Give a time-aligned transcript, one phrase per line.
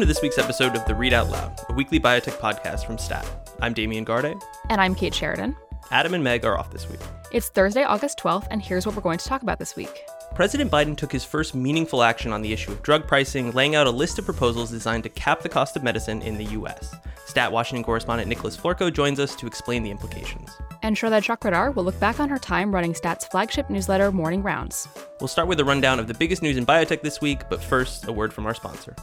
[0.00, 2.96] Welcome to this week's episode of The Read Out Loud, a weekly biotech podcast from
[2.96, 3.26] Stat.
[3.60, 4.34] I'm Damian Garde.
[4.70, 5.54] And I'm Kate Sheridan.
[5.90, 7.00] Adam and Meg are off this week.
[7.32, 10.04] It's Thursday, August 12th, and here's what we're going to talk about this week.
[10.34, 13.86] President Biden took his first meaningful action on the issue of drug pricing, laying out
[13.86, 16.94] a list of proposals designed to cap the cost of medicine in the U.S.
[17.26, 20.48] Stat Washington correspondent Nicholas Florko joins us to explain the implications.
[20.82, 24.88] And Shraddha Chakradhar will look back on her time running Stat's flagship newsletter, Morning Rounds.
[25.20, 28.08] We'll start with a rundown of the biggest news in biotech this week, but first,
[28.08, 28.96] a word from our sponsor.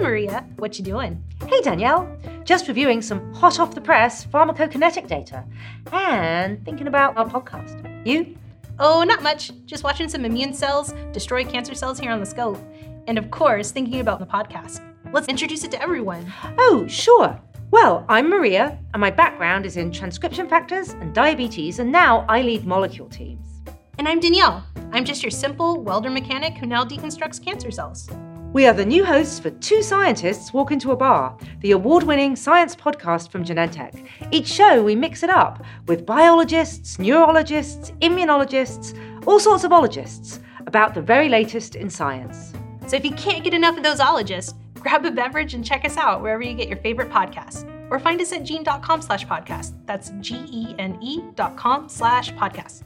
[0.00, 0.44] Maria.
[0.56, 1.22] What you doing?
[1.46, 2.08] Hey, Danielle.
[2.44, 5.44] Just reviewing some hot off the press pharmacokinetic data
[5.92, 8.06] and thinking about our podcast.
[8.06, 8.36] You?
[8.78, 9.52] Oh, not much.
[9.64, 12.58] Just watching some immune cells destroy cancer cells here on the scope.
[13.06, 14.80] And of course, thinking about the podcast.
[15.12, 16.32] Let's introduce it to everyone.
[16.58, 17.40] Oh, sure.
[17.70, 22.42] Well, I'm Maria, and my background is in transcription factors and diabetes, and now I
[22.42, 23.62] lead molecule teams.
[23.98, 24.64] And I'm Danielle.
[24.92, 28.08] I'm just your simple welder mechanic who now deconstructs cancer cells.
[28.56, 32.34] We are the new hosts for Two Scientists Walk Into a Bar, the award winning
[32.34, 34.08] science podcast from Genentech.
[34.30, 38.96] Each show, we mix it up with biologists, neurologists, immunologists,
[39.26, 42.54] all sorts of ologists about the very latest in science.
[42.86, 45.98] So if you can't get enough of those ologists, grab a beverage and check us
[45.98, 47.70] out wherever you get your favorite podcasts.
[47.90, 49.74] Or find us at gene.com slash podcast.
[49.84, 52.84] That's G E N E dot com slash podcast.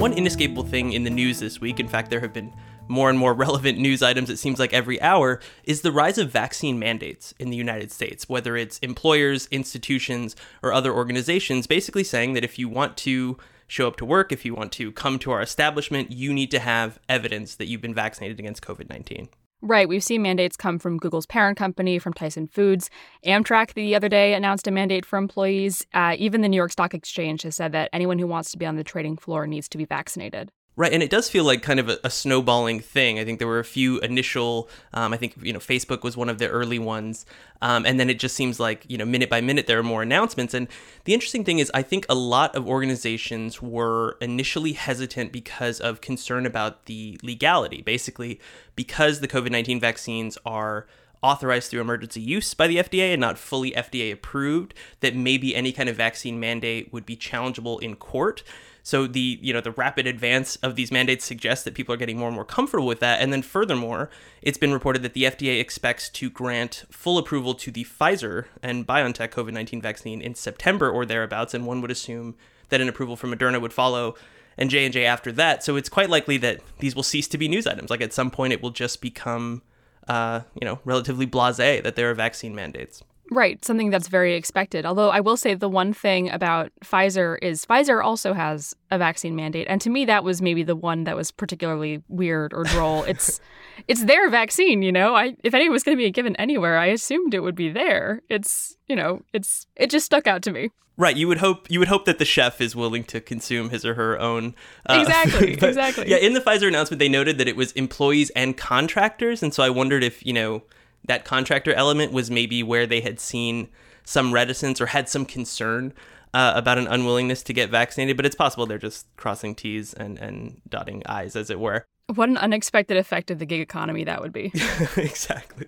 [0.00, 2.54] One inescapable thing in the news this week, in fact, there have been
[2.88, 6.30] more and more relevant news items, it seems like every hour, is the rise of
[6.30, 12.32] vaccine mandates in the United States, whether it's employers, institutions, or other organizations, basically saying
[12.32, 15.32] that if you want to show up to work, if you want to come to
[15.32, 19.28] our establishment, you need to have evidence that you've been vaccinated against COVID 19.
[19.62, 19.88] Right.
[19.88, 22.88] We've seen mandates come from Google's parent company, from Tyson Foods.
[23.26, 25.86] Amtrak the other day announced a mandate for employees.
[25.92, 28.64] Uh, even the New York Stock Exchange has said that anyone who wants to be
[28.64, 30.50] on the trading floor needs to be vaccinated.
[30.80, 33.18] Right, and it does feel like kind of a, a snowballing thing.
[33.18, 34.70] I think there were a few initial.
[34.94, 37.26] Um, I think you know Facebook was one of the early ones,
[37.60, 40.00] um, and then it just seems like you know minute by minute there are more
[40.00, 40.54] announcements.
[40.54, 40.68] And
[41.04, 46.00] the interesting thing is, I think a lot of organizations were initially hesitant because of
[46.00, 47.82] concern about the legality.
[47.82, 48.40] Basically,
[48.74, 50.86] because the COVID nineteen vaccines are
[51.22, 55.72] authorized through emergency use by the FDA and not fully FDA approved, that maybe any
[55.72, 58.42] kind of vaccine mandate would be challengeable in court.
[58.82, 62.18] So the you know the rapid advance of these mandates suggests that people are getting
[62.18, 63.20] more and more comfortable with that.
[63.20, 64.10] And then furthermore,
[64.42, 68.86] it's been reported that the FDA expects to grant full approval to the Pfizer and
[68.86, 72.34] BioNTech COVID-19 vaccine in September or thereabouts, and one would assume
[72.68, 74.14] that an approval from Moderna would follow
[74.56, 75.64] and J&J after that.
[75.64, 77.90] So it's quite likely that these will cease to be news items.
[77.90, 79.62] Like at some point it will just become
[80.08, 83.02] uh, you know, relatively blasé that there are vaccine mandates.
[83.32, 84.84] Right, something that's very expected.
[84.84, 89.36] Although I will say the one thing about Pfizer is Pfizer also has a vaccine
[89.36, 93.04] mandate, and to me that was maybe the one that was particularly weird or droll.
[93.08, 93.40] it's
[93.86, 95.14] it's their vaccine, you know.
[95.14, 98.20] I if any was going to be given anywhere, I assumed it would be there.
[98.28, 100.70] It's you know, it's it just stuck out to me.
[100.96, 103.86] Right, you would hope you would hope that the chef is willing to consume his
[103.86, 104.56] or her own.
[104.86, 106.10] Uh, exactly, exactly.
[106.10, 109.62] Yeah, in the Pfizer announcement, they noted that it was employees and contractors, and so
[109.62, 110.64] I wondered if you know
[111.04, 113.68] that contractor element was maybe where they had seen
[114.04, 115.92] some reticence or had some concern
[116.32, 120.18] uh, about an unwillingness to get vaccinated, but it's possible they're just crossing T's and,
[120.18, 121.84] and dotting I's, as it were.
[122.14, 124.46] What an unexpected effect of the gig economy that would be.
[124.96, 125.66] exactly.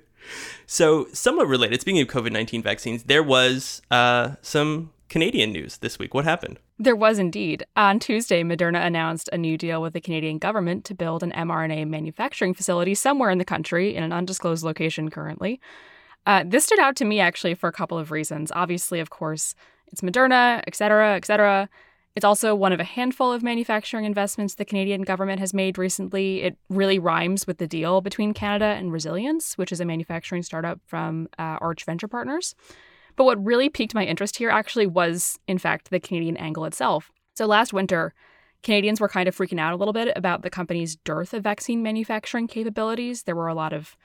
[0.67, 5.99] So, somewhat related, speaking of COVID 19 vaccines, there was uh, some Canadian news this
[5.99, 6.15] week.
[6.15, 6.59] What happened?
[6.79, 7.67] There was indeed.
[7.77, 11.87] On Tuesday, Moderna announced a new deal with the Canadian government to build an mRNA
[11.87, 15.61] manufacturing facility somewhere in the country in an undisclosed location currently.
[16.25, 18.51] Uh, this stood out to me actually for a couple of reasons.
[18.55, 19.55] Obviously, of course,
[19.89, 21.69] it's Moderna, et cetera, et cetera.
[22.17, 26.41] It's also one of a handful of manufacturing investments the Canadian government has made recently.
[26.41, 30.81] It really rhymes with the deal between Canada and Resilience, which is a manufacturing startup
[30.87, 32.55] from uh, Arch Venture Partners.
[33.17, 37.11] But what really piqued my interest here actually was, in fact, the Canadian angle itself.
[37.35, 38.15] So last winter,
[38.63, 41.83] Canadians were kind of freaking out a little bit about the company's dearth of vaccine
[41.83, 43.25] manufacturing capabilities.
[43.25, 43.97] There were a lot of,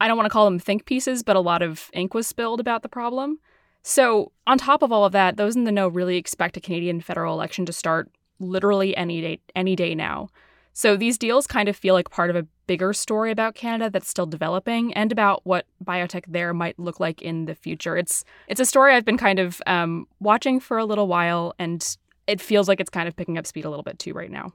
[0.00, 2.60] I don't want to call them think pieces, but a lot of ink was spilled
[2.60, 3.40] about the problem.
[3.82, 7.00] So, on top of all of that, those in the know really expect a Canadian
[7.00, 10.28] federal election to start literally any day any day now.
[10.72, 14.08] So these deals kind of feel like part of a bigger story about Canada that's
[14.08, 17.96] still developing and about what biotech there might look like in the future.
[17.96, 21.84] It's it's a story I've been kind of um, watching for a little while, and
[22.28, 24.52] it feels like it's kind of picking up speed a little bit too right now.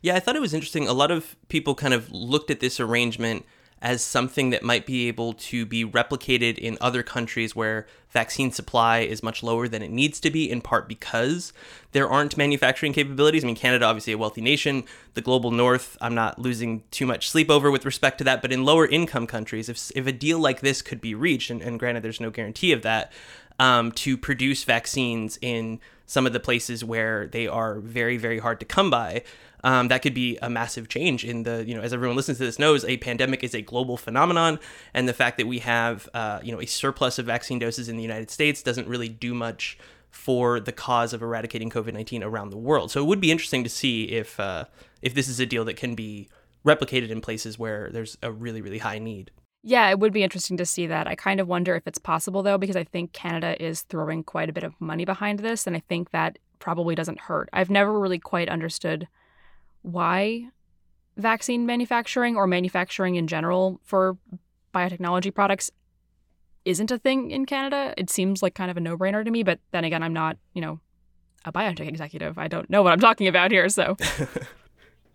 [0.00, 0.88] Yeah, I thought it was interesting.
[0.88, 3.46] A lot of people kind of looked at this arrangement
[3.82, 9.00] as something that might be able to be replicated in other countries where vaccine supply
[9.00, 11.52] is much lower than it needs to be, in part because
[11.90, 13.42] there aren't manufacturing capabilities.
[13.42, 14.84] I mean, Canada, obviously a wealthy nation,
[15.14, 18.52] the global north, I'm not losing too much sleep over with respect to that, but
[18.52, 21.80] in lower income countries, if, if a deal like this could be reached, and, and
[21.80, 23.12] granted, there's no guarantee of that,
[23.58, 28.60] um, to produce vaccines in some of the places where they are very, very hard
[28.60, 29.22] to come by,
[29.64, 32.44] um, that could be a massive change in the you know as everyone listens to
[32.44, 34.58] this knows a pandemic is a global phenomenon
[34.92, 37.96] and the fact that we have uh, you know a surplus of vaccine doses in
[37.96, 39.78] the united states doesn't really do much
[40.12, 42.90] for the cause of eradicating covid-19 around the world.
[42.90, 44.66] So it would be interesting to see if uh,
[45.00, 46.28] if this is a deal that can be
[46.64, 49.30] replicated in places where there's a really really high need
[49.62, 51.06] yeah, it would be interesting to see that.
[51.06, 54.48] I kind of wonder if it's possible though, because I think Canada is throwing quite
[54.48, 57.48] a bit of money behind this, and I think that probably doesn't hurt.
[57.52, 59.08] I've never really quite understood
[59.82, 60.48] why
[61.16, 64.16] vaccine manufacturing or manufacturing in general for
[64.74, 65.70] biotechnology products
[66.64, 67.94] isn't a thing in Canada.
[67.96, 70.38] It seems like kind of a no brainer to me, but then again, I'm not,
[70.54, 70.80] you know,
[71.44, 72.38] a biotech executive.
[72.38, 73.96] I don't know what I'm talking about here, so.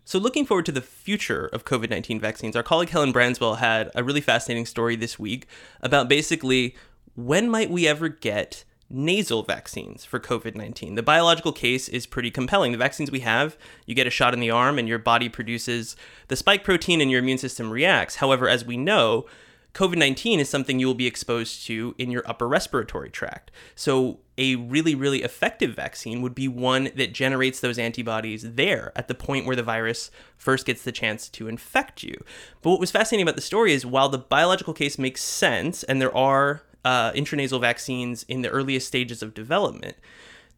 [0.08, 3.90] so, looking forward to the future of COVID 19 vaccines, our colleague Helen Branswell had
[3.94, 5.46] a really fascinating story this week
[5.82, 6.74] about basically
[7.14, 10.94] when might we ever get nasal vaccines for COVID 19.
[10.94, 12.72] The biological case is pretty compelling.
[12.72, 15.94] The vaccines we have, you get a shot in the arm and your body produces
[16.28, 18.16] the spike protein and your immune system reacts.
[18.16, 19.26] However, as we know,
[19.74, 23.50] COVID 19 is something you will be exposed to in your upper respiratory tract.
[23.74, 29.08] So, a really, really effective vaccine would be one that generates those antibodies there at
[29.08, 32.24] the point where the virus first gets the chance to infect you.
[32.62, 36.00] But what was fascinating about the story is while the biological case makes sense and
[36.00, 39.96] there are uh, intranasal vaccines in the earliest stages of development.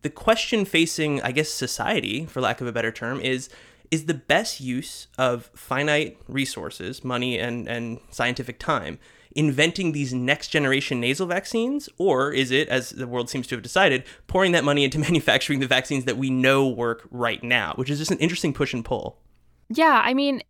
[0.02, 3.50] The question facing, I guess, society, for lack of a better term, is
[3.90, 8.98] is the best use of finite resources, money and, and scientific time,
[9.34, 11.88] inventing these next generation nasal vaccines?
[11.98, 15.60] Or is it, as the world seems to have decided, pouring that money into manufacturing
[15.60, 18.84] the vaccines that we know work right now, which is just an interesting push and
[18.84, 19.18] pull?
[19.68, 20.42] Yeah, I mean,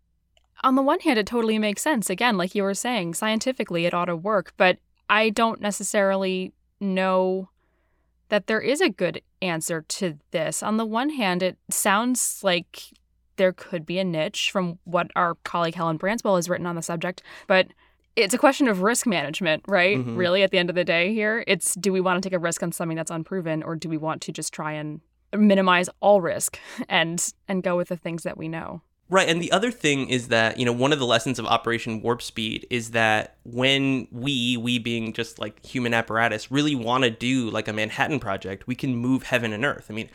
[0.63, 2.11] on the one hand, it totally makes sense.
[2.11, 4.53] Again, like you were saying, scientifically, it ought to work.
[4.57, 4.79] But
[5.09, 7.49] I don't necessarily know
[8.29, 10.63] that there is a good answer to this.
[10.63, 12.93] On the one hand, it sounds like
[13.41, 16.83] there could be a niche from what our colleague Helen Branswell has written on the
[16.83, 17.69] subject, but
[18.15, 19.97] it's a question of risk management, right?
[19.97, 20.15] Mm-hmm.
[20.15, 22.39] Really, at the end of the day, here, it's do we want to take a
[22.39, 25.01] risk on something that's unproven, or do we want to just try and
[25.35, 26.59] minimize all risk
[26.91, 28.83] and and go with the things that we know?
[29.09, 29.29] Right.
[29.29, 32.23] And the other thing is that, you know, one of the lessons of Operation Warp
[32.23, 37.51] Speed is that when we, we being just like human apparatus, really want to do
[37.51, 39.87] like a Manhattan Project, we can move heaven and earth.
[39.91, 40.09] I mean,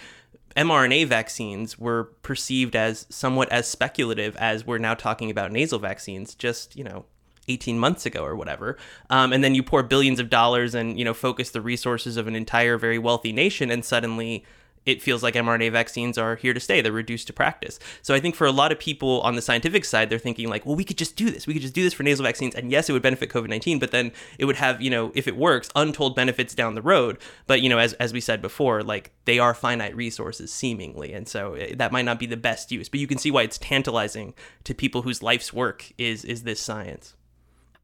[0.55, 6.35] mRNA vaccines were perceived as somewhat as speculative as we're now talking about nasal vaccines
[6.35, 7.05] just, you know,
[7.47, 8.77] 18 months ago or whatever.
[9.09, 12.27] Um, and then you pour billions of dollars and, you know, focus the resources of
[12.27, 14.43] an entire very wealthy nation and suddenly
[14.85, 16.81] it feels like mRNA vaccines are here to stay.
[16.81, 17.79] They're reduced to practice.
[18.01, 20.65] So I think for a lot of people on the scientific side, they're thinking like,
[20.65, 21.47] well, we could just do this.
[21.47, 23.79] We could just do this for nasal vaccines, and yes, it would benefit COVID nineteen,
[23.79, 27.17] but then it would have, you know, if it works, untold benefits down the road.
[27.47, 31.27] But you know, as as we said before, like they are finite resources seemingly, and
[31.27, 32.89] so eh, that might not be the best use.
[32.89, 34.33] But you can see why it's tantalizing
[34.63, 37.15] to people whose life's work is is this science.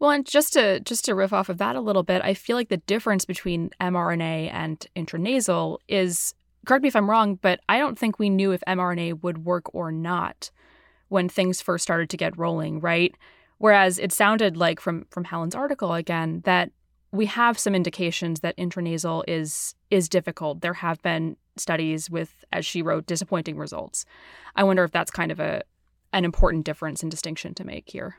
[0.02, 2.56] Well, and just to just to riff off of that a little bit, I feel
[2.56, 6.34] like the difference between mRNA and intranasal is
[6.66, 9.74] correct me if I'm wrong, but I don't think we knew if mRNA would work
[9.74, 10.52] or not
[11.10, 13.14] when things first started to get rolling, right?
[13.58, 16.72] Whereas it sounded like from from Helen's article again that
[17.12, 20.62] we have some indications that intranasal is is difficult.
[20.62, 24.06] There have been studies with, as she wrote, disappointing results.
[24.56, 25.64] I wonder if that's kind of a
[26.14, 28.18] an important difference and distinction to make here.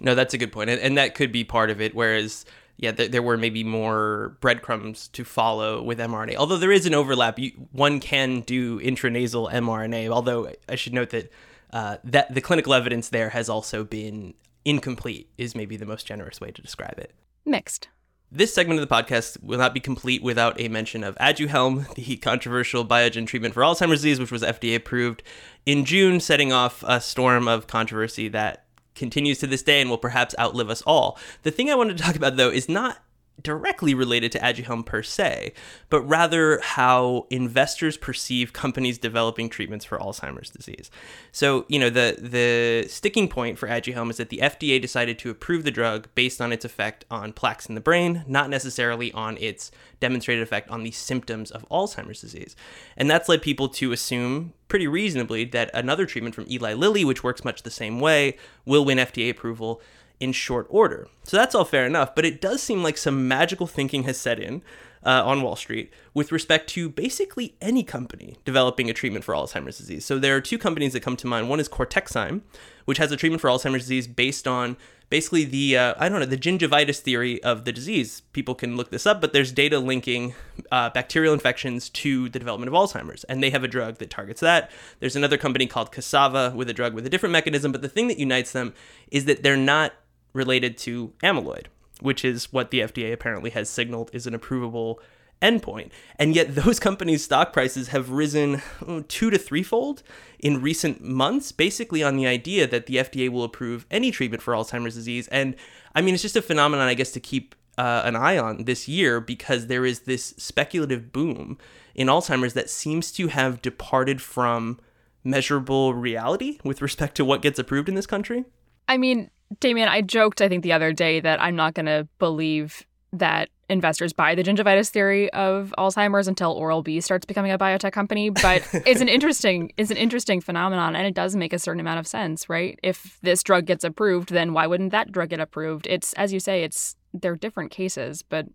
[0.00, 1.94] No, that's a good point, and, and that could be part of it.
[1.94, 2.44] Whereas
[2.76, 6.36] yeah, th- there were maybe more breadcrumbs to follow with mRNA.
[6.36, 10.10] Although there is an overlap, you, one can do intranasal mRNA.
[10.10, 11.32] Although I should note that
[11.72, 15.30] uh, that the clinical evidence there has also been incomplete.
[15.38, 17.14] Is maybe the most generous way to describe it.
[17.44, 17.88] Mixed.
[18.30, 22.16] This segment of the podcast will not be complete without a mention of Aduhelm, the
[22.16, 25.22] controversial biogen treatment for Alzheimer's disease, which was FDA approved
[25.64, 28.65] in June, setting off a storm of controversy that
[28.96, 31.18] continues to this day and will perhaps outlive us all.
[31.42, 32.98] The thing I wanted to talk about, though, is not
[33.42, 35.52] directly related to Aduhelm per se,
[35.90, 40.90] but rather how investors perceive companies developing treatments for Alzheimer's disease.
[41.32, 45.30] So, you know, the the sticking point for Aduhelm is that the FDA decided to
[45.30, 49.36] approve the drug based on its effect on plaques in the brain, not necessarily on
[49.38, 52.56] its demonstrated effect on the symptoms of Alzheimer's disease.
[52.96, 57.22] And that's led people to assume pretty reasonably that another treatment from Eli Lilly, which
[57.22, 59.80] works much the same way, will win FDA approval
[60.20, 61.08] in short order.
[61.24, 64.40] So that's all fair enough, but it does seem like some magical thinking has set
[64.40, 64.62] in
[65.04, 69.78] uh, on Wall Street with respect to basically any company developing a treatment for Alzheimer's
[69.78, 70.04] disease.
[70.04, 71.48] So there are two companies that come to mind.
[71.48, 72.40] One is Cortexyme,
[72.86, 74.76] which has a treatment for Alzheimer's disease based on
[75.08, 78.22] basically the uh, I don't know the gingivitis theory of the disease.
[78.32, 80.34] People can look this up, but there's data linking
[80.72, 84.40] uh, bacterial infections to the development of Alzheimer's, and they have a drug that targets
[84.40, 84.70] that.
[84.98, 88.08] There's another company called Cassava with a drug with a different mechanism, but the thing
[88.08, 88.74] that unites them
[89.12, 89.92] is that they're not
[90.36, 91.66] related to amyloid,
[92.00, 94.96] which is what the FDA apparently has signaled is an approvable
[95.42, 95.90] endpoint.
[96.18, 98.62] And yet, those companies' stock prices have risen
[99.08, 100.02] two to threefold
[100.38, 104.54] in recent months, basically on the idea that the FDA will approve any treatment for
[104.54, 105.28] Alzheimer's disease.
[105.28, 105.56] And
[105.94, 108.88] I mean, it's just a phenomenon, I guess, to keep uh, an eye on this
[108.88, 111.58] year because there is this speculative boom
[111.94, 114.78] in Alzheimer's that seems to have departed from
[115.24, 118.44] measurable reality with respect to what gets approved in this country.
[118.88, 122.08] I mean, Damian, I joked, I think, the other day that I'm not going to
[122.18, 127.58] believe that investors buy the gingivitis theory of Alzheimer's until Oral B starts becoming a
[127.58, 128.30] biotech company.
[128.30, 131.98] But it's an interesting it's an interesting phenomenon and it does make a certain amount
[131.98, 132.78] of sense, right?
[132.82, 135.86] If this drug gets approved, then why wouldn't that drug get approved?
[135.88, 138.46] It's as you say, it's they're different cases, but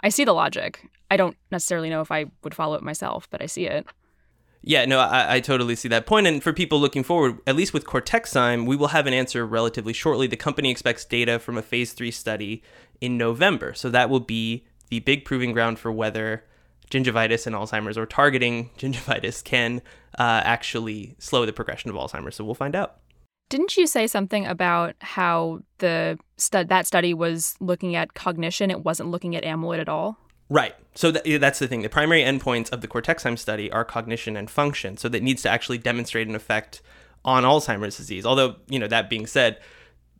[0.00, 0.80] I see the logic.
[1.10, 3.86] I don't necessarily know if I would follow it myself, but I see it.
[4.62, 6.26] Yeah, no, I, I, totally see that point.
[6.26, 9.92] And for people looking forward, at least with Cortexyme, we will have an answer relatively
[9.92, 10.26] shortly.
[10.26, 12.62] The company expects data from a phase three study
[13.00, 13.72] in November.
[13.74, 16.44] So that will be the big proving ground for whether
[16.90, 19.80] gingivitis and Alzheimer's or targeting gingivitis can
[20.18, 22.36] uh, actually slow the progression of Alzheimer's.
[22.36, 22.96] So we'll find out.
[23.48, 28.70] Didn't you say something about how the stu- that study was looking at cognition?
[28.70, 30.18] It wasn't looking at amyloid at all.
[30.48, 30.74] Right.
[30.94, 31.82] So th- that's the thing.
[31.82, 34.96] The primary endpoints of the Cortexyme study are cognition and function.
[34.96, 36.82] So that needs to actually demonstrate an effect
[37.24, 38.24] on Alzheimer's disease.
[38.24, 39.58] Although, you know, that being said,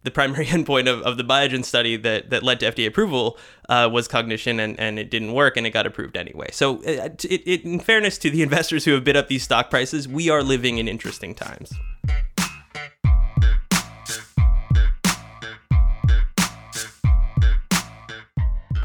[0.05, 3.89] the primary endpoint of, of the Biogen study that, that led to FDA approval uh,
[3.91, 6.49] was cognition, and, and it didn't work, and it got approved anyway.
[6.53, 9.71] So, uh, it, it, in fairness to the investors who have bid up these stock
[9.71, 11.73] prices, we are living in interesting times.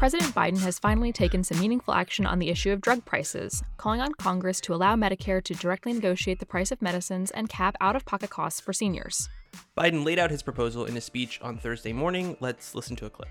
[0.04, 4.02] President Biden has finally taken some meaningful action on the issue of drug prices, calling
[4.02, 7.96] on Congress to allow Medicare to directly negotiate the price of medicines and cap out
[7.96, 9.30] of pocket costs for seniors.
[9.78, 12.36] Biden laid out his proposal in a speech on Thursday morning.
[12.40, 13.30] Let's listen to a clip.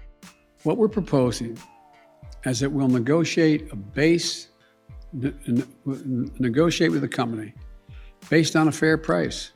[0.64, 1.60] What we're proposing
[2.44, 4.48] is that we'll negotiate a base,
[5.12, 5.32] ne-
[6.40, 7.54] negotiate with the company
[8.32, 9.52] based on a fair price,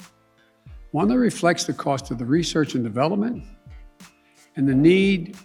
[0.92, 3.44] one that reflects the cost of the research and development
[4.56, 5.36] and the need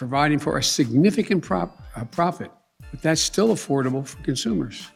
[0.00, 2.50] providing for a significant prop, uh, profit,
[2.90, 4.88] but that's still affordable for consumers.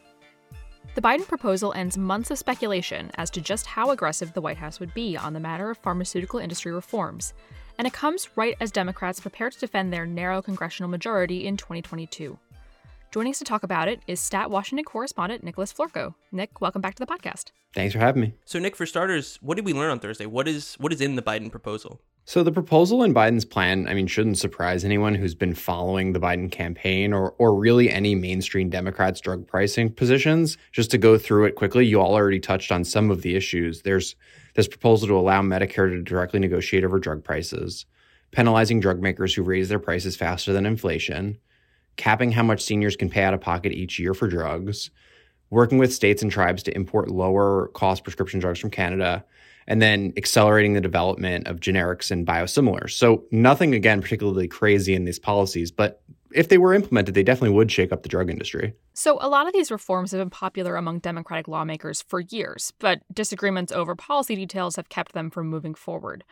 [0.95, 4.79] The Biden proposal ends months of speculation as to just how aggressive the White House
[4.79, 7.35] would be on the matter of pharmaceutical industry reforms,
[7.77, 12.39] and it comes right as Democrats prepare to defend their narrow congressional majority in 2022.
[13.11, 16.15] Joining us to talk about it is Stat Washington correspondent Nicholas Florko.
[16.31, 17.51] Nick, welcome back to the podcast.
[17.75, 18.33] Thanks for having me.
[18.45, 20.25] So, Nick, for starters, what did we learn on Thursday?
[20.25, 22.01] What is what is in the Biden proposal?
[22.27, 26.19] So the proposal in Biden's plan, I mean, shouldn't surprise anyone who's been following the
[26.19, 30.57] Biden campaign or or really any mainstream Democrats' drug pricing positions.
[30.71, 33.83] Just to go through it quickly, you all already touched on some of the issues.
[33.83, 34.15] There's
[34.55, 37.85] this proposal to allow Medicare to directly negotiate over drug prices,
[38.31, 41.37] penalizing drug makers who raise their prices faster than inflation,
[41.95, 44.89] capping how much seniors can pay out of pocket each year for drugs,
[45.51, 49.23] working with states and tribes to import lower cost prescription drugs from Canada
[49.67, 52.91] and then accelerating the development of generics and biosimilars.
[52.91, 56.01] So nothing again particularly crazy in these policies, but
[56.35, 58.73] if they were implemented, they definitely would shake up the drug industry.
[58.93, 63.01] So, a lot of these reforms have been popular among Democratic lawmakers for years, but
[63.13, 66.23] disagreements over policy details have kept them from moving forward.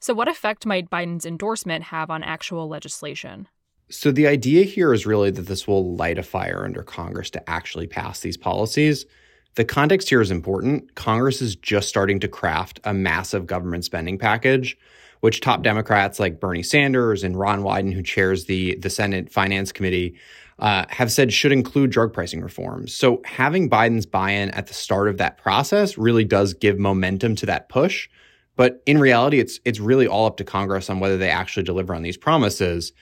[0.00, 3.46] So, what effect might Biden's endorsement have on actual legislation?
[3.88, 7.50] So, the idea here is really that this will light a fire under Congress to
[7.50, 9.06] actually pass these policies.
[9.54, 10.94] The context here is important.
[10.94, 14.78] Congress is just starting to craft a massive government spending package,
[15.20, 19.70] which top Democrats like Bernie Sanders and Ron Wyden, who chairs the, the Senate Finance
[19.70, 20.14] Committee,
[20.58, 22.94] uh, have said should include drug pricing reforms.
[22.94, 27.46] So having Biden's buy-in at the start of that process really does give momentum to
[27.46, 28.08] that push.
[28.56, 31.94] But in reality, it's it's really all up to Congress on whether they actually deliver
[31.94, 32.92] on these promises.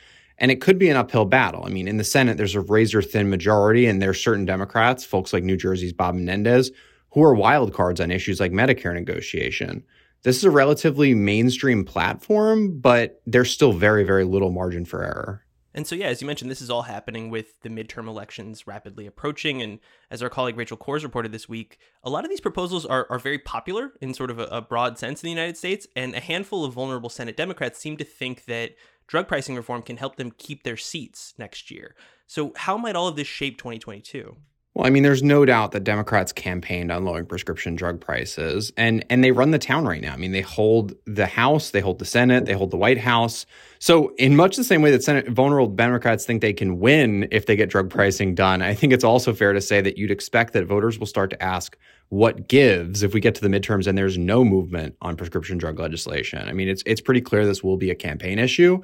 [0.40, 1.64] And it could be an uphill battle.
[1.66, 5.32] I mean, in the Senate, there's a razor thin majority, and there's certain Democrats, folks
[5.32, 6.70] like New Jersey's Bob Menendez,
[7.10, 9.84] who are wild cards on issues like Medicare negotiation.
[10.22, 15.44] This is a relatively mainstream platform, but there's still very, very little margin for error.
[15.72, 19.06] And so, yeah, as you mentioned, this is all happening with the midterm elections rapidly
[19.06, 19.62] approaching.
[19.62, 19.78] And
[20.10, 23.20] as our colleague Rachel Cohrs reported this week, a lot of these proposals are, are
[23.20, 25.86] very popular in sort of a, a broad sense in the United States.
[25.94, 28.72] And a handful of vulnerable Senate Democrats seem to think that
[29.10, 31.96] drug pricing reform can help them keep their seats next year.
[32.28, 34.36] So, how might all of this shape 2022?
[34.74, 39.04] Well, I mean, there's no doubt that Democrats campaigned on lowering prescription drug prices, and
[39.10, 40.12] and they run the town right now.
[40.12, 43.46] I mean, they hold the House, they hold the Senate, they hold the White House.
[43.80, 47.46] So, in much the same way that Senate vulnerable Democrats think they can win if
[47.46, 50.52] they get drug pricing done, I think it's also fair to say that you'd expect
[50.52, 51.76] that voters will start to ask
[52.10, 55.80] what gives if we get to the midterms and there's no movement on prescription drug
[55.80, 56.48] legislation.
[56.48, 58.82] I mean, it's it's pretty clear this will be a campaign issue.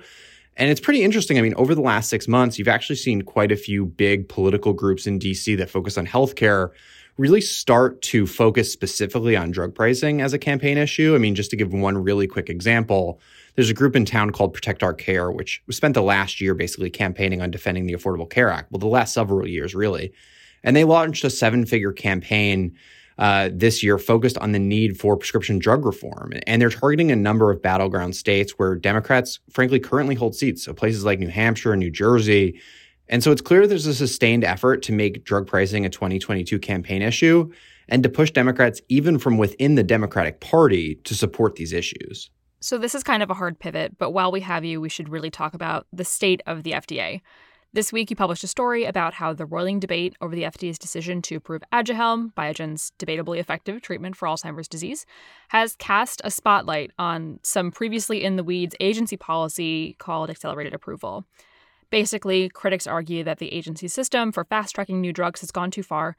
[0.56, 1.38] And it's pretty interesting.
[1.38, 4.72] I mean, over the last six months, you've actually seen quite a few big political
[4.72, 6.70] groups in DC that focus on healthcare
[7.18, 11.14] really start to focus specifically on drug pricing as a campaign issue.
[11.14, 13.20] I mean, just to give one really quick example,
[13.54, 16.90] there's a group in town called Protect Our Care, which spent the last year basically
[16.90, 18.70] campaigning on defending the Affordable Care Act.
[18.70, 20.12] Well, the last several years, really.
[20.62, 22.76] And they launched a seven figure campaign
[23.18, 26.32] uh, this year focused on the need for prescription drug reform.
[26.46, 30.64] And they're targeting a number of battleground states where Democrats, frankly, currently hold seats.
[30.64, 32.60] So places like New Hampshire and New Jersey.
[33.08, 37.02] And so it's clear there's a sustained effort to make drug pricing a 2022 campaign
[37.02, 37.50] issue
[37.88, 42.30] and to push Democrats, even from within the Democratic Party, to support these issues.
[42.60, 45.08] So, this is kind of a hard pivot, but while we have you, we should
[45.08, 47.20] really talk about the state of the FDA.
[47.76, 51.20] This week, you published a story about how the roiling debate over the FDA's decision
[51.20, 55.04] to approve Aduhelm, Biogen's debatably effective treatment for Alzheimer's disease,
[55.48, 61.26] has cast a spotlight on some previously in the weeds agency policy called accelerated approval.
[61.90, 65.82] Basically, critics argue that the agency system for fast tracking new drugs has gone too
[65.82, 66.16] far.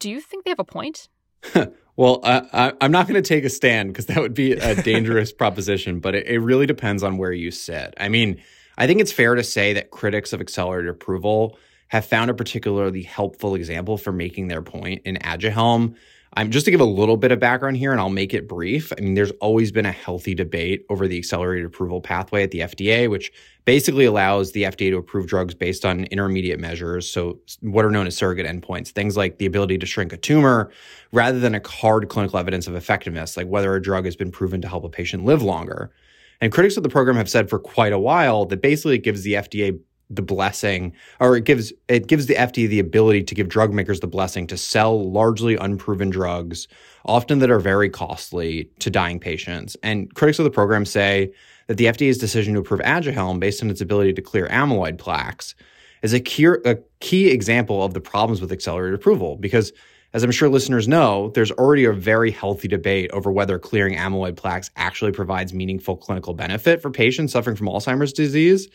[0.00, 1.08] Do you think they have a point?
[1.96, 5.32] well, I, am not going to take a stand because that would be a dangerous
[5.42, 7.94] proposition, but it, it really depends on where you sit.
[7.96, 8.42] I mean,
[8.78, 11.58] I think it's fair to say that critics of accelerated approval
[11.88, 15.94] have found a particularly helpful example for making their point in Aduhelm.
[16.38, 18.92] I'm just to give a little bit of background here and I'll make it brief.
[18.92, 22.60] I mean, there's always been a healthy debate over the accelerated approval pathway at the
[22.60, 23.32] FDA, which
[23.64, 27.08] basically allows the FDA to approve drugs based on intermediate measures.
[27.08, 30.70] So, what are known as surrogate endpoints, things like the ability to shrink a tumor
[31.10, 34.60] rather than a hard clinical evidence of effectiveness, like whether a drug has been proven
[34.60, 35.90] to help a patient live longer.
[36.40, 39.22] And critics of the program have said for quite a while that basically it gives
[39.22, 43.48] the FDA the blessing or it gives it gives the FDA the ability to give
[43.48, 46.68] drug makers the blessing to sell largely unproven drugs
[47.06, 49.76] often that are very costly to dying patients.
[49.82, 51.32] And critics of the program say
[51.66, 55.54] that the FDA's decision to approve Aduhelm based on its ability to clear amyloid plaques
[56.02, 59.36] is a key, a key example of the problems with accelerated approval.
[59.36, 59.72] Because
[60.16, 64.36] as I'm sure listeners know, there's already a very healthy debate over whether clearing amyloid
[64.36, 68.66] plaques actually provides meaningful clinical benefit for patients suffering from Alzheimer's disease.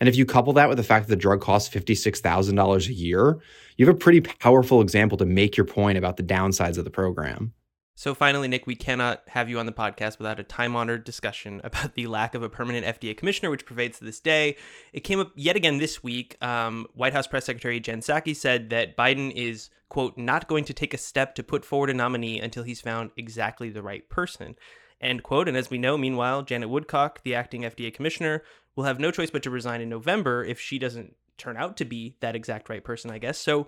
[0.00, 3.38] And if you couple that with the fact that the drug costs $56,000 a year,
[3.76, 6.90] you have a pretty powerful example to make your point about the downsides of the
[6.90, 7.52] program.
[7.94, 11.94] So finally, Nick, we cannot have you on the podcast without a time-honored discussion about
[11.94, 14.56] the lack of a permanent FDA commissioner, which pervades to this day.
[14.92, 16.36] It came up yet again this week.
[16.42, 20.72] Um, White House Press Secretary Jen Psaki said that Biden is quote not going to
[20.72, 24.56] take a step to put forward a nominee until he's found exactly the right person.
[25.00, 25.48] End quote.
[25.48, 28.42] And as we know, meanwhile, Janet Woodcock, the acting FDA commissioner,
[28.76, 31.84] will have no choice but to resign in November if she doesn't turn out to
[31.84, 33.38] be that exact right person, I guess.
[33.38, 33.66] So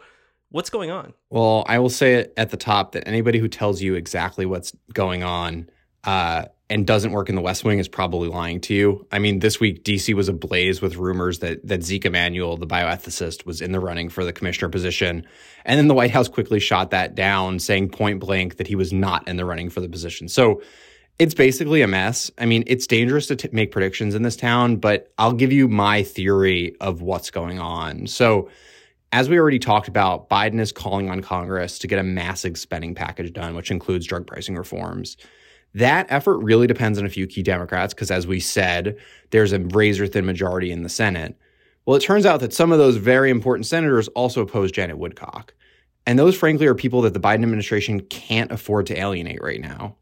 [0.52, 1.14] What's going on?
[1.30, 5.22] Well, I will say at the top that anybody who tells you exactly what's going
[5.22, 5.70] on
[6.04, 9.06] uh, and doesn't work in the West Wing is probably lying to you.
[9.10, 13.46] I mean, this week DC was ablaze with rumors that that Zeke Emanuel, the bioethicist,
[13.46, 15.26] was in the running for the commissioner position,
[15.64, 18.92] and then the White House quickly shot that down, saying point blank that he was
[18.92, 20.28] not in the running for the position.
[20.28, 20.62] So.
[21.18, 22.30] It's basically a mess.
[22.38, 25.68] I mean, it's dangerous to t- make predictions in this town, but I'll give you
[25.68, 28.06] my theory of what's going on.
[28.06, 28.48] So,
[29.12, 32.94] as we already talked about, Biden is calling on Congress to get a massive spending
[32.94, 35.18] package done, which includes drug pricing reforms.
[35.74, 38.96] That effort really depends on a few key Democrats because, as we said,
[39.30, 41.38] there's a razor thin majority in the Senate.
[41.84, 45.54] Well, it turns out that some of those very important senators also oppose Janet Woodcock.
[46.06, 49.96] And those, frankly, are people that the Biden administration can't afford to alienate right now.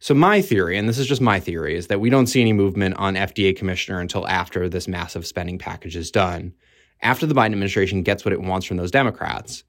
[0.00, 2.52] So, my theory, and this is just my theory, is that we don't see any
[2.52, 6.54] movement on FDA commissioner until after this massive spending package is done
[7.02, 9.64] after the Biden administration gets what it wants from those Democrats.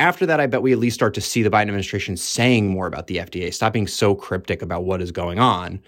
[0.00, 2.86] After that, I bet we at least start to see the Biden administration saying more
[2.86, 5.80] about the FDA, stop being so cryptic about what is going on.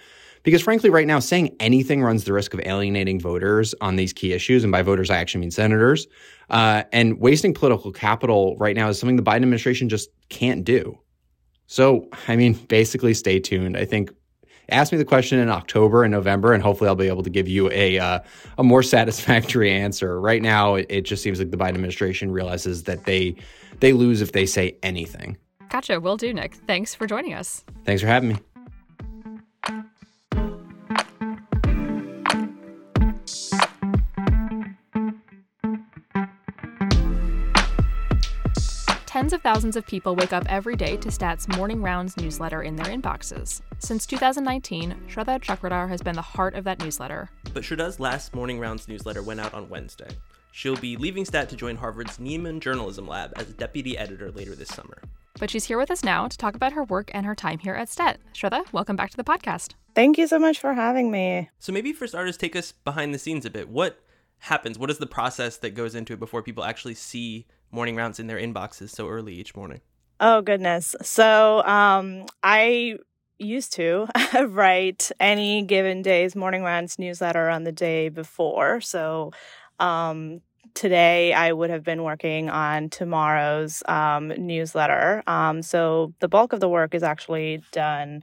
[0.45, 4.33] Because frankly, right now, saying anything runs the risk of alienating voters on these key
[4.33, 4.63] issues.
[4.63, 6.07] And by voters, I actually mean senators.
[6.51, 10.99] Uh, and wasting political capital right now is something the Biden administration just can't do.
[11.67, 13.77] So, I mean, basically, stay tuned.
[13.77, 14.13] I think
[14.69, 17.49] ask me the question in October and November, and hopefully I'll be able to give
[17.49, 18.21] you a uh,
[18.59, 20.21] a more satisfactory answer.
[20.21, 23.37] Right now, it, it just seems like the Biden administration realizes that they
[23.81, 25.37] they lose if they say anything.
[25.71, 26.01] Gotcha.
[26.01, 26.55] Will do, Nick.
[26.55, 27.65] Thanks for joining us.
[27.85, 28.37] Thanks for having me.
[39.35, 42.87] Of thousands of people wake up every day to Stat's Morning Rounds newsletter in their
[42.87, 43.63] inboxes.
[43.81, 47.29] Since 2019, Shraddha Chakradhar has been the heart of that newsletter.
[47.53, 50.11] But Shraddha's last Morning Rounds newsletter went out on Wednesday.
[50.53, 54.69] She'll be leaving Stat to join Harvard's Nieman Journalism Lab as deputy editor later this
[54.69, 55.03] summer.
[55.41, 57.75] But she's here with us now to talk about her work and her time here
[57.75, 58.21] at STAT.
[58.35, 59.73] Shraddha, welcome back to the podcast.
[59.97, 61.51] Thank you so much for having me.
[61.59, 63.69] So maybe for starters, take us behind the scenes a bit.
[63.69, 63.99] What
[64.39, 64.79] happens?
[64.79, 68.29] What is the process that goes into it before people actually see morning rounds in
[68.29, 69.81] their inboxes so early each morning?
[70.21, 70.95] Oh goodness.
[71.03, 72.99] So um, I
[73.39, 74.07] used to
[74.49, 78.81] write any given day's morning rounds newsletter on the day before.
[78.81, 79.33] So
[79.81, 80.41] um,
[80.75, 85.25] today I would have been working on tomorrow's um, newsletter.
[85.27, 88.23] Um, so the bulk of the work is actually done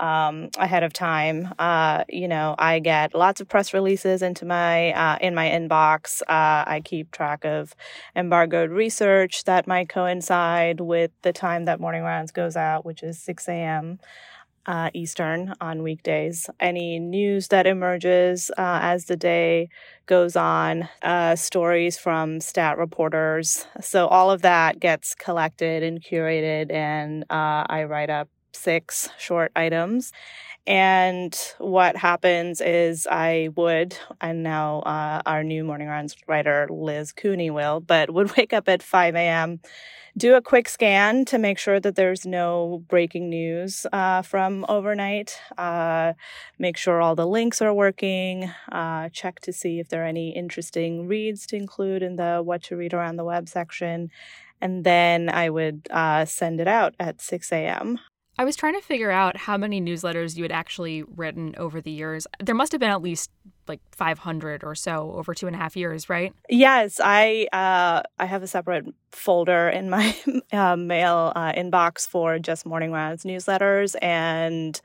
[0.00, 1.52] um, ahead of time.
[1.58, 6.22] Uh, you know, I get lots of press releases into my uh, in my inbox.
[6.22, 7.74] Uh, I keep track of
[8.14, 13.18] embargoed research that might coincide with the time that Morning Rounds goes out, which is
[13.18, 13.98] six a.m.
[14.66, 16.50] Uh, Eastern on weekdays.
[16.58, 19.68] Any news that emerges uh, as the day
[20.06, 23.64] goes on, uh, stories from stat reporters.
[23.80, 30.12] So all of that gets collected and curated, and I write up six short items.
[30.66, 37.12] And what happens is I would, and now uh, our new morning rounds writer, Liz
[37.12, 39.60] Cooney, will, but would wake up at 5 a.m.,
[40.16, 45.38] do a quick scan to make sure that there's no breaking news uh, from overnight,
[45.58, 46.14] uh,
[46.58, 50.30] make sure all the links are working, uh, check to see if there are any
[50.34, 54.10] interesting reads to include in the what to read around the web section.
[54.58, 57.98] And then I would uh, send it out at 6 a.m.
[58.38, 61.90] I was trying to figure out how many newsletters you had actually written over the
[61.90, 62.26] years.
[62.38, 63.30] There must have been at least
[63.66, 66.34] like 500 or so over two and a half years, right?
[66.48, 70.14] Yes, I uh, I have a separate folder in my
[70.52, 74.80] uh, mail uh, inbox for just morning rounds newsletters, and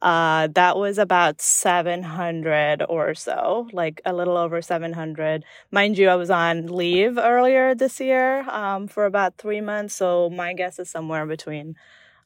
[0.00, 5.44] uh, that was about 700 or so, like a little over 700.
[5.70, 10.30] Mind you, I was on leave earlier this year um, for about three months, so
[10.30, 11.76] my guess is somewhere between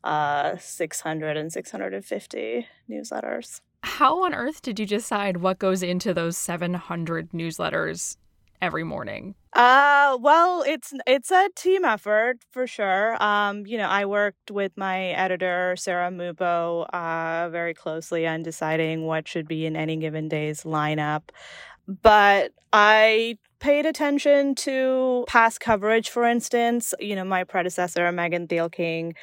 [0.05, 3.61] uh, 600 and 650 newsletters.
[3.83, 8.17] How on earth did you decide what goes into those 700 newsletters
[8.61, 9.35] every morning?
[9.53, 13.21] Uh, well, it's it's a team effort for sure.
[13.23, 19.05] Um, you know, I worked with my editor Sarah Mubo uh, very closely on deciding
[19.05, 21.31] what should be in any given day's lineup.
[21.87, 26.93] But I paid attention to past coverage, for instance.
[27.01, 29.15] You know, my predecessor, Megan Thielking,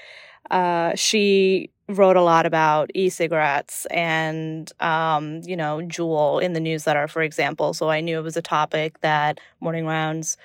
[0.52, 7.08] uh, she wrote a lot about e-cigarettes and um, you know Juul in the newsletter,
[7.08, 7.74] for example.
[7.74, 10.38] So I knew it was a topic that Morning Rounds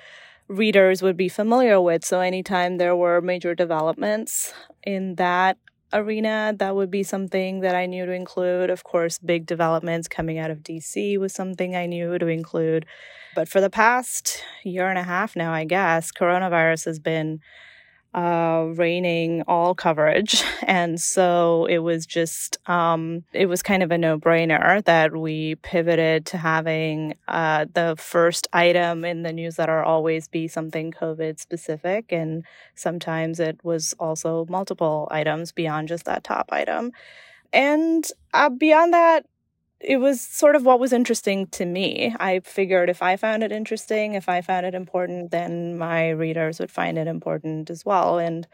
[0.49, 2.05] readers would be familiar with.
[2.05, 5.57] So anytime there were major developments in that
[5.93, 8.69] arena, that would be something that I knew to include.
[8.69, 12.85] Of course, big developments coming out of DC was something I knew to include.
[13.35, 17.41] But for the past year and a half now, I guess, coronavirus has been
[18.14, 20.42] uh, reigning all coverage.
[20.70, 25.57] And so it was just, um, it was kind of a no brainer that we
[25.57, 32.12] pivoted to having uh, the first item in the newsletter always be something COVID specific.
[32.12, 32.44] And
[32.77, 36.92] sometimes it was also multiple items beyond just that top item.
[37.53, 39.27] And uh, beyond that,
[39.81, 42.14] it was sort of what was interesting to me.
[42.21, 46.61] I figured if I found it interesting, if I found it important, then my readers
[46.61, 48.19] would find it important as well.
[48.19, 48.47] And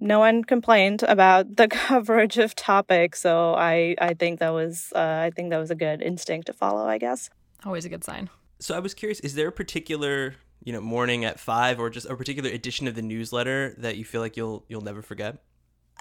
[0.00, 5.22] no one complained about the coverage of topics, so I I think that was uh,
[5.26, 6.86] I think that was a good instinct to follow.
[6.86, 7.30] I guess
[7.64, 8.30] always a good sign.
[8.60, 12.06] So I was curious: is there a particular you know morning at five, or just
[12.06, 15.38] a particular edition of the newsletter that you feel like you'll you'll never forget?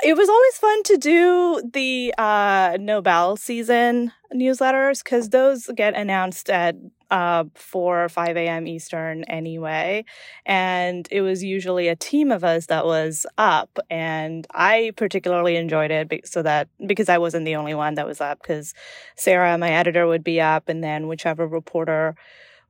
[0.02, 6.50] It was always fun to do the uh, Nobel season newsletters because those get announced
[6.50, 6.76] at
[7.12, 8.66] uh, 4 or 5 a.m.
[8.66, 10.04] Eastern anyway.
[10.48, 13.78] And it was usually a team of us that was up.
[13.92, 18.20] And I particularly enjoyed it so that because I wasn't the only one that was
[18.20, 18.74] up, because
[19.16, 22.16] Sarah, my editor, would be up, and then whichever reporter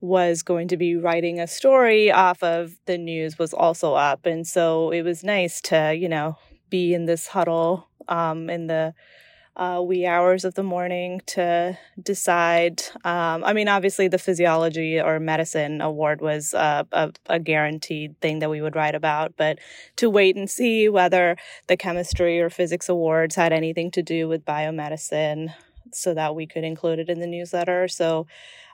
[0.02, 4.26] was going to be writing a story off of the news was also up.
[4.26, 6.38] And so it was nice to, you know,
[6.74, 8.96] be in this huddle um, in the
[9.56, 12.82] uh, wee hours of the morning to decide.
[13.04, 18.40] Um, I mean, obviously, the physiology or medicine award was uh, a, a, guaranteed thing
[18.40, 19.60] that we would write about, but
[19.98, 24.44] to wait and see whether the chemistry or physics awards had anything to do with
[24.44, 25.54] biomedicine
[25.92, 27.88] so that we could include it in the newsletter.
[27.88, 28.26] So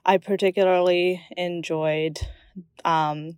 [0.05, 2.17] I particularly enjoyed.
[2.85, 3.37] Um,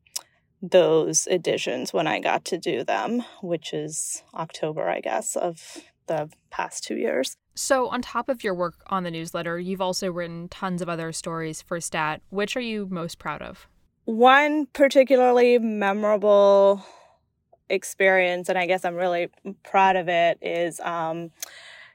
[0.61, 6.29] those editions when I got to do them, which is October, I guess, of the
[6.49, 7.37] past two years.
[7.53, 11.11] So, on top of your work on the newsletter, you've also written tons of other
[11.11, 12.21] stories for STAT.
[12.29, 13.67] Which are you most proud of?
[14.05, 16.85] One particularly memorable
[17.69, 19.29] experience, and I guess I'm really
[19.63, 21.31] proud of it, is um,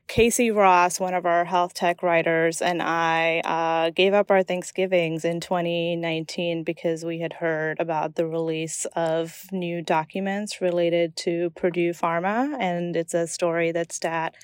[0.09, 5.25] Casey Ross, one of our health tech writers, and I uh, gave up our Thanksgivings
[5.25, 11.91] in 2019 because we had heard about the release of new documents related to Purdue
[11.91, 12.57] Pharma.
[12.61, 14.37] And it's a story that STAT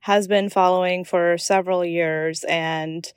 [0.00, 2.44] has been following for several years.
[2.44, 3.10] And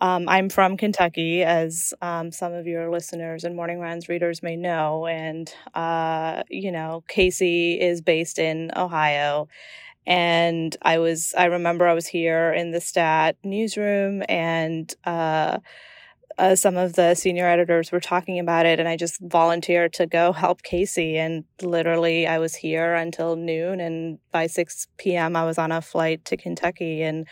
[0.00, 4.56] um, I'm from Kentucky, as um, some of your listeners and Morning Rounds readers may
[4.56, 5.06] know.
[5.06, 9.48] And, uh, you know, Casey is based in Ohio
[10.06, 15.58] and I was I remember I was here in the stat newsroom and uh,
[16.38, 20.06] uh, some of the senior editors were talking about it and I just volunteered to
[20.06, 25.34] go help Casey and literally I was here until noon and by 6 p.m.
[25.34, 27.26] I was on a flight to Kentucky and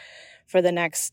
[0.47, 1.13] for the next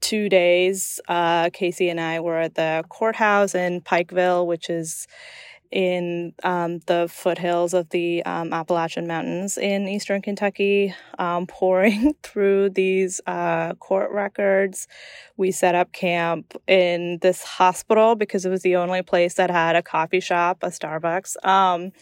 [0.00, 5.06] two days uh, Casey and I were at the courthouse in Pikeville which is
[5.70, 12.70] in um, the foothills of the um, Appalachian Mountains in eastern Kentucky, um, poring through
[12.70, 14.88] these uh, court records.
[15.36, 19.76] We set up camp in this hospital because it was the only place that had
[19.76, 21.44] a coffee shop, a Starbucks.
[21.46, 21.92] Um,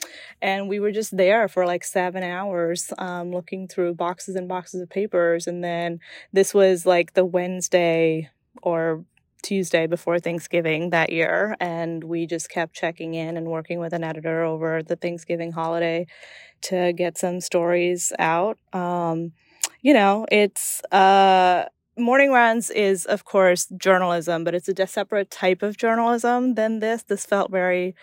[0.40, 4.80] and we were just there for like seven hours um, looking through boxes and boxes
[4.80, 5.46] of papers.
[5.46, 6.00] And then
[6.32, 8.30] this was like the Wednesday
[8.62, 9.04] or
[9.42, 11.56] Tuesday before Thanksgiving that year.
[11.60, 16.06] And we just kept checking in and working with an editor over the Thanksgiving holiday
[16.62, 18.58] to get some stories out.
[18.72, 19.32] Um,
[19.82, 21.66] you know, it's, uh,
[21.98, 27.02] Morning Rounds is, of course, journalism, but it's a separate type of journalism than this.
[27.02, 27.94] This felt very,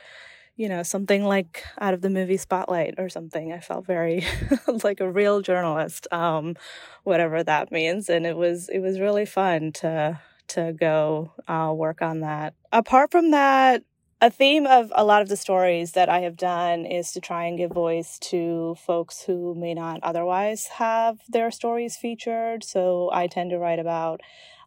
[0.55, 3.53] you know, something like out of the movie Spotlight or something.
[3.53, 4.25] I felt very
[4.83, 6.55] like a real journalist, um,
[7.03, 8.09] whatever that means.
[8.09, 10.19] And it was, it was really fun to,
[10.53, 12.53] to go uh, work on that.
[12.71, 13.83] Apart from that,
[14.21, 17.43] a theme of a lot of the stories that I have done is to try
[17.43, 22.63] and give voice to folks who may not otherwise have their stories featured.
[22.63, 24.21] So I tend to write about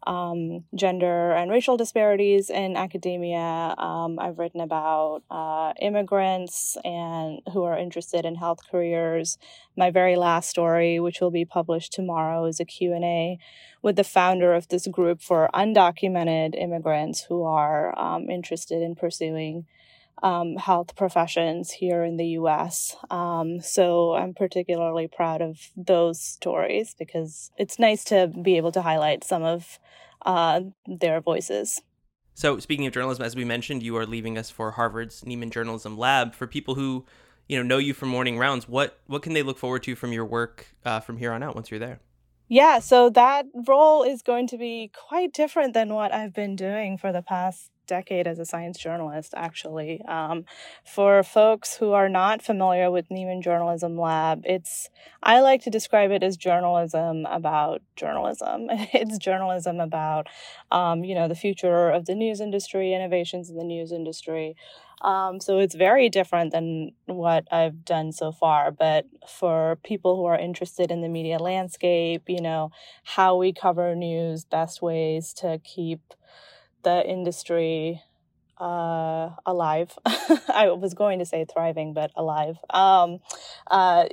[0.06, 3.74] um, gender and racial disparities in academia.
[3.76, 9.38] Um, I've written about uh, immigrants and who are interested in health careers.
[9.76, 13.38] My very last story, which will be published tomorrow, is a Q&A
[13.82, 19.66] with the founder of this group for undocumented immigrants who are um, interested in pursuing
[20.22, 22.96] um, health professions here in the US.
[23.10, 28.82] Um, so I'm particularly proud of those stories because it's nice to be able to
[28.82, 29.78] highlight some of
[30.24, 31.80] uh, their voices.
[32.34, 35.96] So, speaking of journalism, as we mentioned, you are leaving us for Harvard's Nieman Journalism
[35.96, 36.34] Lab.
[36.34, 37.06] For people who,
[37.48, 40.12] you know, know you from morning rounds, what what can they look forward to from
[40.12, 42.00] your work uh, from here on out once you're there?
[42.48, 46.98] Yeah, so that role is going to be quite different than what I've been doing
[46.98, 50.02] for the past decade as a science journalist, actually.
[50.06, 50.44] Um,
[50.84, 54.88] for folks who are not familiar with Nieman Journalism Lab, it's,
[55.22, 58.68] I like to describe it as journalism about journalism.
[58.92, 60.26] It's journalism about,
[60.70, 64.56] um, you know, the future of the news industry, innovations in the news industry.
[65.02, 68.70] Um, so it's very different than what I've done so far.
[68.70, 72.70] But for people who are interested in the media landscape, you know,
[73.04, 76.00] how we cover news, best ways to keep
[76.86, 78.00] the industry
[78.58, 79.98] uh, alive.
[80.06, 82.58] I was going to say thriving, but alive.
[82.70, 83.18] Um,
[83.66, 84.04] uh,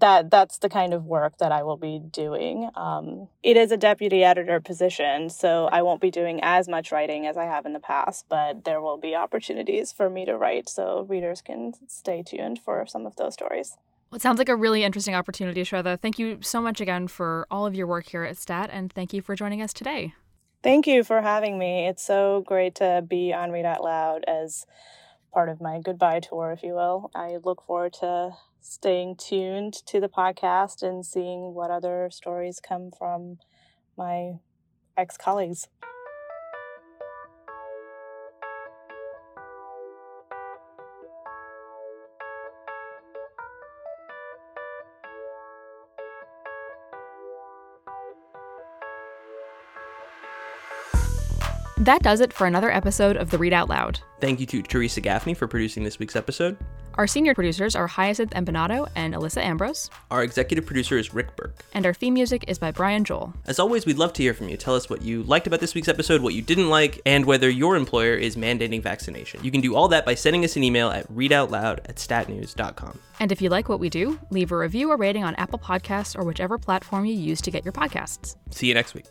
[0.00, 2.70] that that's the kind of work that I will be doing.
[2.74, 7.26] Um, it is a deputy editor position, so I won't be doing as much writing
[7.26, 10.70] as I have in the past, but there will be opportunities for me to write,
[10.70, 13.76] so readers can stay tuned for some of those stories.
[14.10, 16.00] Well, it sounds like a really interesting opportunity, Shweta.
[16.00, 19.12] Thank you so much again for all of your work here at STAT, and thank
[19.12, 20.14] you for joining us today.
[20.62, 21.88] Thank you for having me.
[21.88, 24.64] It's so great to be on Read Out Loud as
[25.34, 27.10] part of my goodbye tour, if you will.
[27.16, 32.92] I look forward to staying tuned to the podcast and seeing what other stories come
[32.96, 33.38] from
[33.98, 34.34] my
[34.96, 35.66] ex colleagues.
[51.82, 53.98] That does it for another episode of the Read Out Loud.
[54.20, 56.56] Thank you to Theresa Gaffney for producing this week's episode.
[56.94, 59.90] Our senior producers are Hyacinth Empinado and Alissa Ambrose.
[60.08, 61.64] Our executive producer is Rick Berke.
[61.74, 63.34] And our theme music is by Brian Joel.
[63.46, 64.56] As always, we'd love to hear from you.
[64.56, 67.50] Tell us what you liked about this week's episode, what you didn't like, and whether
[67.50, 69.42] your employer is mandating vaccination.
[69.42, 72.96] You can do all that by sending us an email at readoutloud at statnews.com.
[73.18, 76.16] And if you like what we do, leave a review or rating on Apple Podcasts
[76.16, 78.36] or whichever platform you use to get your podcasts.
[78.50, 79.06] See you next week.